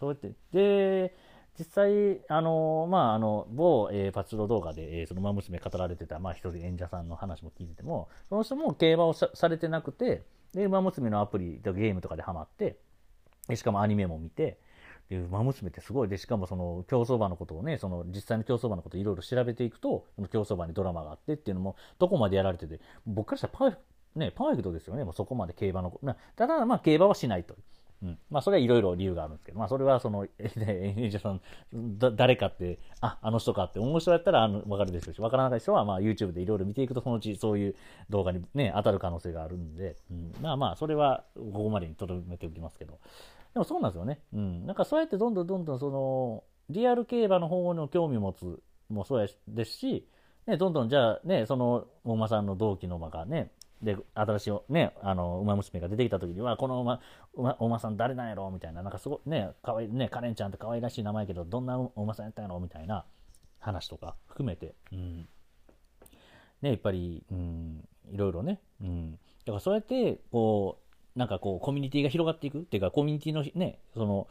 [0.00, 1.14] そうやって、で、
[1.58, 12.76] 実際、あの、まあ、あの、某、えー、パチロ動画で、えー、その馬娘語られてた、まあ、一人演者さんの話も聞いてても、その人も競馬をされてなくて、で、馬娘のアプリとゲームとかでハマって、
[13.54, 14.58] しかもアニメも見て、
[15.08, 16.08] で、馬娘ってすごい。
[16.08, 23.82] で、しかもその競走馬のことをね、その実際の競走馬のことをいろいろ調べていくと、その競走馬にドラマがあってっていうのも、どこまでやられてて、僕からしたらパーフェク
[24.14, 25.04] ト、ね、パーフェクトですよね。
[25.04, 26.00] もうそこまで競馬の、
[26.34, 27.56] ただ、まあ競馬はしないと。
[28.02, 28.18] うん。
[28.30, 31.40] まあそれはいろいろ理由があるんですけど、まあそれはその、え、 ね、演者さん、
[31.98, 37.74] 誰かって、あ、あの人かって思う人だったら、あの、わかるでしょうし、わからない人は、まあ YouTube でいろいろ見ていくと、そのうちそういう
[38.10, 40.32] 動画にね、当たる可能性があるんで、うん。
[40.42, 42.98] まあまあ、それはここまでに留めておきますけど。
[43.56, 44.20] でもそうなんですよね。
[44.34, 44.66] うん。
[44.66, 50.06] なんかそうやってどんどんどんどんその、リアル競馬の方の興味を持つもそうですし、
[50.46, 57.00] ね、どんどんじゃあね、その、大馬さんの同期の馬がね、で、新しいね、あの、馬娘が出てきた時には、この馬、
[57.32, 58.50] 馬、お馬さん誰なんやろ？
[58.50, 62.60] みたいな、なんかすごいね、かわい、ね、カレンちゃんって可愛らしい名前けど、どんなお馬さんやったんやろ？
[62.60, 63.06] みたいな
[63.58, 65.28] 話とか含めて、うん。
[66.60, 69.12] ね、やっぱり、うん、いろいろね、うん。
[69.12, 70.85] だからそうやって、こう、
[71.16, 72.58] なんかこう、コミュニティが広がっていく？
[72.58, 74.28] っていうか、コミュニティのね、その、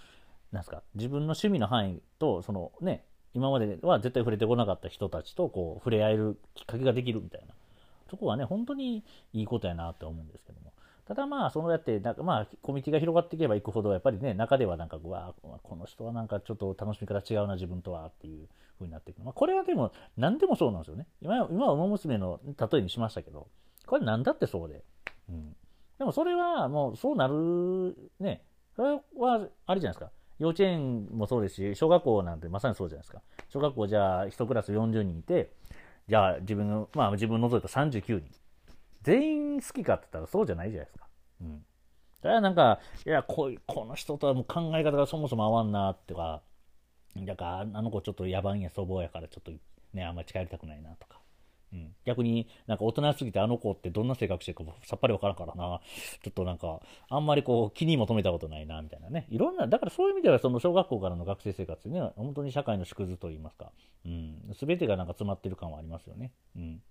[0.51, 7.53] なんすか、自分の趣味の範囲と、そのね、今までは絶対触れてこなかった人たちとこう触れ合えるきっかけができるみたいな。
[8.09, 10.71] そこはね、本当にいいことやなと思うんですけども。
[11.07, 19.21] ただまあ、そうやって、なんかまあ、コミュニティが広がっていけばいくほど、やっぱりね、中ではなんか、うわこの人はなんかちょっと楽しみ方違うな、自分とはっていう風になっていく。
[19.21, 21.05] まあ、これはでも、何でもそうなんですよね。
[21.21, 23.47] 今今は馬娘の例えにしましたけど、
[23.85, 24.83] これ何だってそうで。
[25.29, 25.55] うん。
[25.97, 28.43] でもそれはもう、そうなる、ね、
[28.75, 30.11] それは、あれじゃないですか。
[30.39, 33.21] 幼稚園もそうですし、小学校なんてまさにそうじゃないですか。
[33.49, 35.51] 小学校じゃあ、1クラス40人いて、
[36.07, 38.23] じゃあ自分の、まあ自分除いた39人。
[39.03, 41.07] 全員好きかって言ったらそうじゃないじゃないですか。
[41.41, 41.65] うん。
[42.21, 46.41] だからなんか、いや、ここの人とはもう考え方がそもそも合わんなってか、
[47.15, 49.51] だからあの子ちょっと野蛮や粗暴やからちょっと
[49.93, 51.19] ね、あんまり近寄りたくないなとか。
[51.75, 55.81] うん、逆になんか大人すぎてあの子ってどんな性格してるかさっぱりわからんからな、
[56.23, 59.27] ちょっとなんか、あんまりこう気にも留めたことないな、みたいなね。
[59.29, 63.71] いろんな、だからそういう意味ではその小学校からの学生生活ね、本当に社会の縮図といいますか、
[64.05, 66.31] うん、全てがなんか詰まってる感はありますよね。
[66.55, 66.81] うん、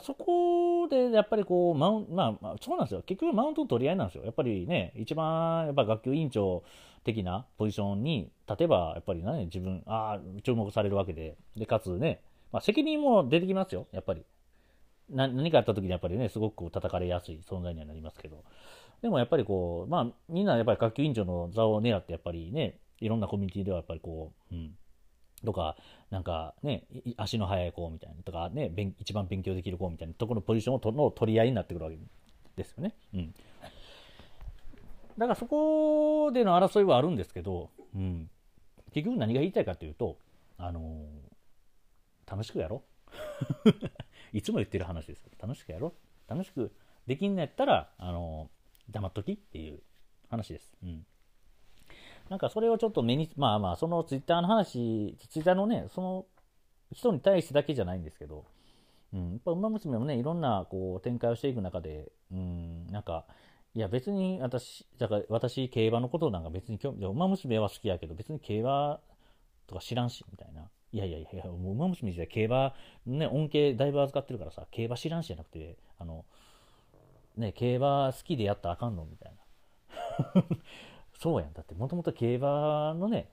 [0.00, 3.02] そこでやっぱりこう、マウンまあ、そうなんですよ。
[3.02, 4.24] 結局マウントの取り合いなんですよ。
[4.24, 6.64] やっぱりね、一番、やっぱ学級委員長
[7.04, 14.24] 的なポジションに立てば、やっぱりね、自分、ああ、注目されるわけで、で、かつね、まあ、責任も出てきますよ、やっぱり。
[15.10, 18.44] な何かあった時にやっぱりね、すごく叩かれやすい存在にはなりますけど。
[19.02, 24.76] でもやっぱりこう、まあ、みんなやっぱり学級委員長の座を狙って、やっぱりね、いろんなコミュニティではやっぱりこう、うん、
[25.44, 25.76] とか、
[26.10, 26.84] なんかね、
[27.16, 31.98] 足の速い子みたいな、とかね、一番勉強できる子みたいなところのポジションをとの取り合いになってくるわけ
[32.56, 32.94] ですよね。
[33.14, 33.34] うん。
[35.18, 38.30] だからそこでの争いはあるんですけど、うん。
[38.92, 40.16] 結局何が言いたいかというと、
[40.58, 40.82] あのー、
[42.32, 42.82] 楽しくやろ
[44.32, 45.92] いつも言ってる話ですけど楽しくやろ
[46.26, 46.72] 楽しく
[47.06, 48.50] できんのやったら、あの、
[48.90, 49.82] 黙っときっていう
[50.30, 50.72] 話です。
[50.82, 51.06] うん。
[52.28, 56.26] なんかそれをちょっと目に、まあまあ、そのツイッターの話、ツイッターのね、その
[56.92, 58.46] 人に対してだけじゃないんですけど、
[59.12, 63.26] うん、やっぱ馬娘もね、いろんなこう展開をしていく中で、うん、なんか、
[63.74, 69.00] いや別に私、だから私、競馬のことなんか別に興味、馬娘は好きやけど、別に競馬
[69.66, 70.70] とか知らんし、みたいな。
[70.92, 72.74] いやいやいや、もう馬娘自体競馬、
[73.06, 76.24] ね、恩恵だいぶ預かってるからさ、競馬知らんしじゃなくて、あの、
[77.36, 80.44] ね、競馬好きでやったらあかんのみたいな。
[81.18, 81.52] そうやん。
[81.52, 83.30] だってもともと競馬のね、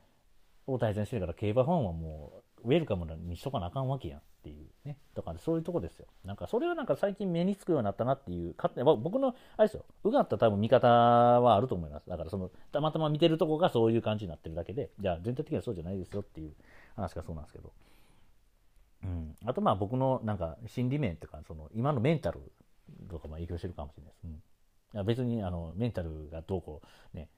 [0.68, 4.98] を対戦してるから競馬ファンはもうウェルカムにしとかなあかんわけやんっていうね。
[5.14, 6.08] とか、ね、そういうとこですよ。
[6.24, 12.08] なんかそれはなんか最近目につくようになったなっていう、か僕の、あれですよ、うがった多分見方はあると思います。
[12.08, 16.54] だからその、たまたま見てるとこがそういう感じになってるだけで、じゃあ全体的にはそうじゃないですよっていう
[16.96, 17.74] 話がそうなんですけど。
[19.04, 19.36] うん。
[19.46, 22.40] あとまあ僕のなんか心理面っていうか、その今のメンタル
[23.10, 24.24] とかも影響してるかもしれないです。
[24.26, 24.32] うん。
[24.32, 24.36] い
[24.94, 26.82] や別にあのメンタルがどうこ
[27.14, 27.30] うね、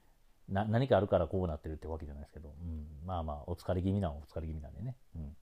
[0.48, 4.96] 何かあるからこうなってるってわけじゃないですけど、うん、まあまあ、お疲れ気味なお疲れ気味なんでね。
[5.16, 5.36] うん、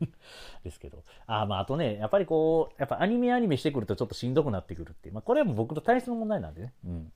[0.64, 1.04] ですけど。
[1.26, 5.14] あまあ、あとね、やっぱりこう、やっぱアニメアニメしてくるとちょっとしんどくなってくるっていう。
[5.14, 6.74] まあ、これはもう僕の体質の問題なんでね。
[6.84, 7.12] うん。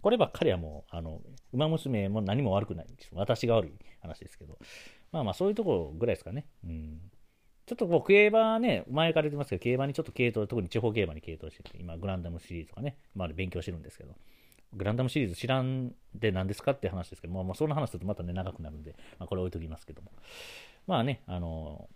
[0.00, 1.20] こればっかりはもう、あの、
[1.52, 3.10] 馬娘も何も悪くないんです。
[3.12, 4.58] 私が悪い話ですけど。
[5.12, 6.46] まあまあ、そういうところぐらいですかね。
[6.64, 7.00] うん。
[7.66, 14.14] ちょっとこう、競馬ね、前から言ってますけど、競馬にちょっと系統、特に地方競馬に系統してて、今、グランダムシリーズとかね、まあ、勉強してるんですけど。
[14.72, 20.12] グランダムシリーズ知らんで何ですかって話ですけども、まあ、その話するとまたね、長くなるんで、まあ、これ置いときますけども。
[20.86, 21.88] まあね、あの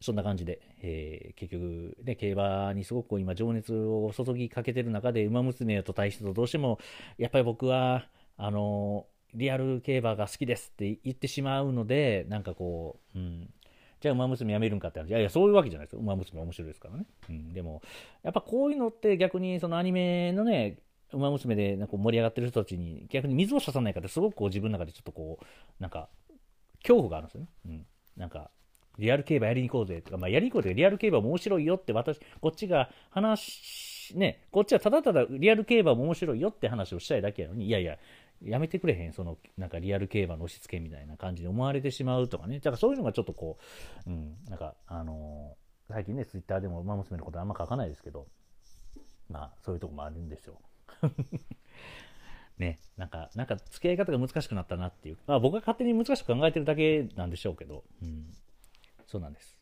[0.00, 6.78] そんな感じで、えー、結局、ね、競馬にすごく今、情熱を注ぎかけてる中で、馬娘と対してとどうしても、
[7.16, 13.50] やっぱり僕は、あのリアル競馬が好きですって言ってしまうので、なんかこう、うん、
[14.00, 15.08] じゃあ馬娘やめるんかって話。
[15.08, 16.00] いやいや、そういうわけじゃないですよ。
[16.00, 17.06] 馬娘面白いですからね。
[17.28, 17.82] うん、でも、
[18.22, 20.78] やっぱこういうのって逆にそのアニメのね、
[21.12, 25.44] 馬娘でなんか盛り上がってる人たちに逆に水を差さないかってすごくこう自分の中でちょっとこう
[25.80, 26.08] なんか
[26.82, 27.48] 恐怖があるんですよね。
[27.66, 27.86] うん、
[28.16, 28.50] なんか
[28.98, 37.96] リアル競馬やりに行こうぜとか、まあ、やりに行こうぜリアル競馬面白いよって私こっちが話ねこっちはただただリアル競馬も面白いよって話をしたいだけやのにいやいや
[38.42, 39.12] やめてくれへん？
[39.12, 43.58] そのなんかリアル競馬の押し付けみたいな感じで思われてしまうとかねだからそういうのがちょっとこ
[44.06, 48.26] う、うん、なんかあのー、最近ねツイッターでも馬娘のことあんま書かないですけど
[49.28, 50.60] まあそういうとこもあるんですよ。
[52.58, 55.18] ね、なんか、なんか付き合い方が難しくなったなっていう。
[55.26, 58.34] まあ僕が勝手に難しく考えてるだけなんでしょうけど、うん。
[59.06, 59.57] そうなんです。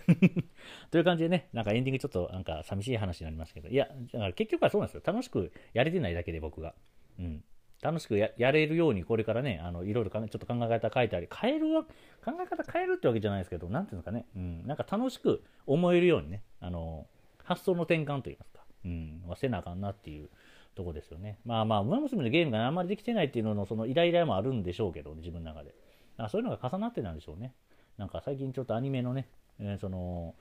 [0.90, 5.02] という感じでね、なんかエンディングちょっとなんか寂しい話になりましたけど、いや、だから結局はそうなんですよ。
[5.04, 6.74] 楽しくやれてないだけで僕が。
[7.18, 7.44] うん。
[7.82, 11.82] 楽しくやれるようにこれからね、あの、いろいろちょっと考え方変えたり、変える
[12.24, 17.08] 考え方変えるってわけじゃないですけど、なんていうんですかね、うん、なんか楽しく思えるようにね、あの、
[17.42, 20.30] 発想の転換といいますか、うん、はせなあかんなっていう
[20.76, 21.38] とこですよね。
[21.44, 25.74] まあまあ、馬娘のゲームがあんまりできてないっていうのの、そのイライラもあるんでしょうけど、自分の中で。
[26.18, 27.52] あそういうのが重なってなんでしょうね。
[27.98, 29.28] なんか最近ちょっとアニメのね、
[29.60, 30.34] えー、その、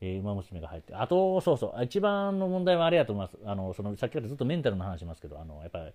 [0.00, 3.38] えー、馬娘が入って、あと、そうそう、一番の問題はあれやと思います。
[3.44, 5.92] あの、その、さっきからずっとメンタルの話しますけど、あの、やっぱり、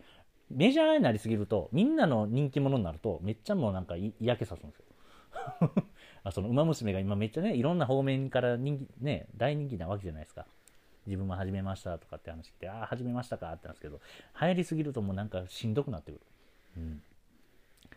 [0.49, 4.86] メジャーになりすぎると、みんなの人気者になると、めっちゃもうなんか嫌気さすんですよ。
[6.24, 10.45] あその馬娘が今めっちゃね、いろんな方面から人気、ね、大人気なわけじゃないですか。
[11.05, 13.99] 自分も始めましたとかって話して、ああ、始めましたかって言うんですけど、
[14.41, 16.22] 流行りすぎるともうなんかしんどくなってくる。
[16.78, 17.01] うん。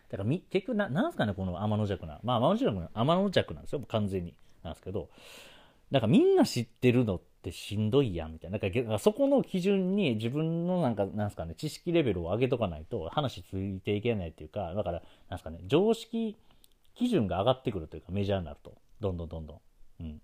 [0.09, 2.19] だからみ、結局な、なんすかね、この天の弱な。
[2.23, 4.33] まあ、天の弱天の弱なんですよ、完全に。
[4.63, 5.09] なんですけど、
[5.89, 8.59] なんかみんな知ってるのってしんどいやんみたいな。
[8.59, 16.37] なんかそこの基準に自分のなんか、なんすかね、知識レベルを上げとかないと話ついていけないっていうか、だから、なんすかね、常識
[16.95, 18.73] 基準が上がってくるというか、メジャーになると。
[18.99, 19.59] どんどんどんどん。
[20.01, 20.21] うん。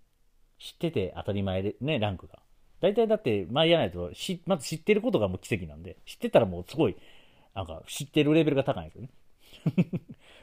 [0.60, 2.40] 知ってて当たり前で、ね、ランクが。
[2.80, 6.96] 大体だって前やないとし、まず知ってることがもう奇跡なんで、知ってたらもうすごい、
[7.56, 9.10] なんか知ってるレベルが高いんですよね。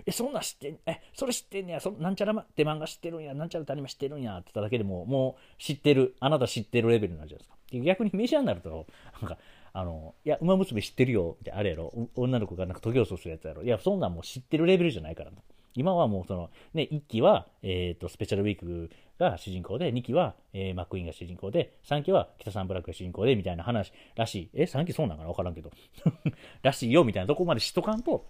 [0.06, 7.84] え、そんな知ってん、え、それ知ってんねや、そなんちゃらって漫画知ってるんや、なんちゃらってアニメ知ってるんやって言っただけでも、もう知ってる、あなた知ってるレベルになるじゃないですか。
[7.84, 8.86] 逆にメジャーになると、
[9.20, 9.38] なんか、
[9.72, 13.62] あの、いや、馬娘知ってるよってあれやろ、女の子がなんか時をそうするやつやろ。
[13.62, 15.30] いや、そんなんもう知ってるレベルじゃないから
[15.76, 24.50] 今はもうその、ね、1期は、えっ、ー、と、スペシャルウィークが主人公で、2期は、えー、マックイーンが主人公で、3期は北サンブラックが主人公で、みたいな話らしい。
[24.54, 25.28] え、3期そうなんかな？
[25.28, 25.72] わからんけど。
[26.62, 28.26] らしいよ、みたいなとこまで知っとかんと、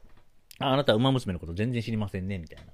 [0.60, 2.72] ああなたは馬娘のこと全然知りませんね、みたいな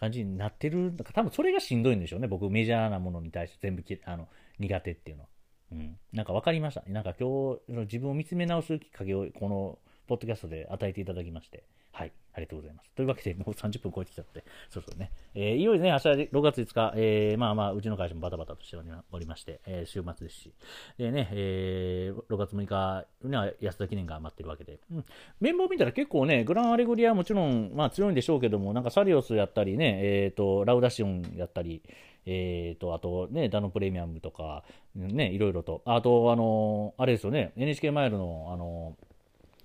[0.00, 0.96] 感じになってる。
[0.96, 2.28] だから多分それがしんどいんでしょうね。
[2.28, 5.28] 僕、メジャーなものに対して全部あの苦手っていうのは。
[5.72, 5.98] うん。
[6.12, 6.82] なんか分かりました。
[6.86, 11.64] なんか今日、自分を見つめ直すきっかけを、この、ポッドキャストで与えていただきまして。
[11.92, 12.12] はい。
[12.34, 12.90] ありがとうございます。
[12.94, 15.10] というわけで、もう30分超えてきちゃって、そうそうね。
[15.34, 20.52] えー、いよいよね、明日6月5日、えー、まあまあ、うちの会社もバタバタとしておりまして、えー、週末ですし、
[20.98, 25.04] でね、えー、6月6日には安田記念が待ってるわけで、うん。
[25.40, 31.82] メンバー見たら結構ね、グランアレグリアはもちろん、まあ強いんでしょうけども、なんかサリオスやったりね、えっ、ー、と、ラウダシオンやったり、
[32.26, 34.64] えっ、ー、と、あとね、ダノプレミアムとか、
[34.94, 35.82] ね、いろいろと。
[35.84, 38.96] あと、あの、あれですよね、NHK マイルの、あの、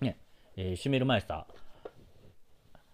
[0.01, 0.17] ね、
[0.55, 1.58] えー、シュメルマイスター、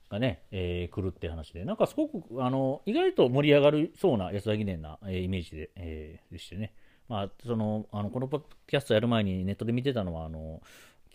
[0.09, 6.73] がね、えー、来るって話で、なんかすごく、あの、意外と盛り上がるそうな安田記念な、えー、イメージで、えー、でしてね。
[7.07, 10.61] まあ、その、あの、このポッドキャストやる前にネットで見てたのは、あの、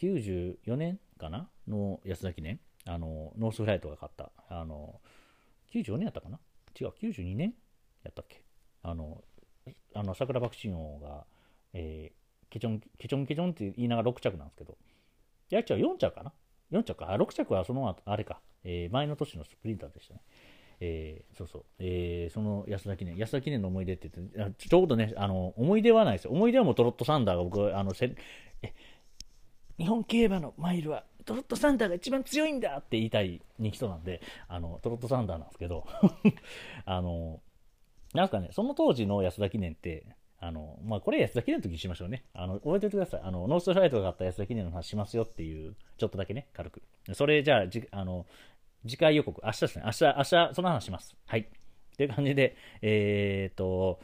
[0.01, 1.49] 94年かな？
[1.69, 2.61] の安田記念。
[2.87, 4.33] あの、ノースフライトが勝った。
[4.49, 5.01] あの、
[5.75, 6.39] 94年やったかな？
[6.81, 7.55] 違う、92年
[8.05, 8.43] やったっけ？
[8.83, 9.23] あの、
[9.95, 11.27] あの、桜爆心王が、
[11.75, 14.79] えー、ケチョン、ケチョンケチョンって言いながら6着なんですけど、
[15.51, 16.33] いや、違う、4着かな？
[16.73, 17.07] ?4 着か。
[17.07, 18.41] 6着はその、あれか。
[18.65, 20.21] えー、前の年のスプリンターでしたね。
[20.83, 26.31] えー、そうそう、えー、その安田記念、安田記念の思い出って言って、ちょうどね、あの、思い出はないですよ。
[26.31, 28.15] 思い出はもうトロットサンダーが僕、あの、せ
[28.63, 28.73] え、
[29.79, 35.87] 日本競馬のマイルはトロットサンダーが一番強いんだって言いたい人なんで、あの、トロットサンダーなんですけど、
[36.85, 37.41] あの、
[38.15, 40.05] なんかね、その当時の安田記念って、
[40.41, 42.25] あの、まあ、これ安田記念の時にしましょうね。
[42.33, 43.21] あの、覚えておいてください。
[43.23, 46.83] あの、ノースフライトが買った安田記念の話しますよっていう、ちょっとだけね、軽く。
[47.13, 48.27] それじゃあ、じあの、
[48.87, 49.83] 次回予告、明日ですね。
[49.85, 51.15] 明日、明日、その話します。
[51.27, 51.47] はい。
[51.99, 54.01] という感じで、えー、っと、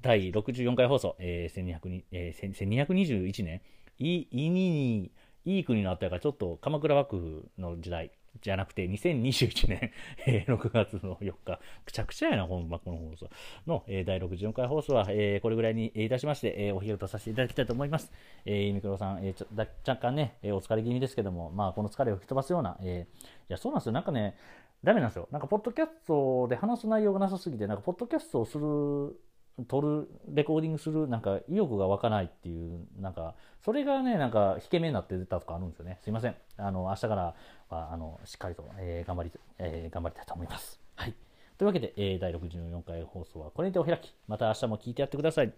[0.00, 3.60] 第64回放送、えー、1200えー、1221年、
[3.98, 5.12] いい、いいに、
[5.44, 9.92] いい国のあったから、ちょっと鎌倉幕府の時代、じゃなくて、2021年、
[10.26, 13.30] えー、6月の4日、くちゃくちゃやな、ほんま、この放送
[13.66, 18.12] の、え、第64回放送は、え、これぐらいにいたしまして、えー、お昼とさせていただきたいと思います。
[18.44, 24.36] えー、ミクロさん、えー、ちょだ若干ね、え、お疲れ気味ですけども、まあ、この疲れを吹き飛ばすような、えー、いや、そうなんですよ、なんかね、
[24.84, 25.28] ダメなんですよ。
[25.32, 29.18] なんか、ポッドキャストで話す内容がなさすぎて、なんか、ポッドキャストをする
[29.66, 33.34] 撮る、レコーディングする、なんか意欲が湧かないっていう、なんか、
[33.64, 35.98] それがね、なんか、引け目になって出たとかあるんですよね。
[36.02, 36.36] すいません。
[36.56, 37.34] あの、明日から
[37.68, 40.80] は、あの、しっかりと、えー、頑張り、えー、頑張りたいと思います。
[40.96, 41.14] はい。
[41.56, 44.14] というわけで、えー、第64回放送はこれにてお開き。
[44.26, 45.52] また明日も聞いてやってください。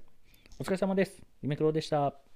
[0.58, 1.22] お疲れ様です。
[1.42, 2.30] 夢黒でした。